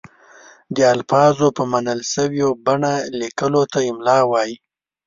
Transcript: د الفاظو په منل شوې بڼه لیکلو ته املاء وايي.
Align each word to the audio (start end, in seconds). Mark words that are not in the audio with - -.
د 0.75 0.77
الفاظو 0.93 1.47
په 1.57 1.63
منل 1.73 1.99
شوې 2.13 2.47
بڼه 2.65 2.93
لیکلو 3.19 3.61
ته 3.71 3.79
املاء 3.89 4.23
وايي. 4.31 4.55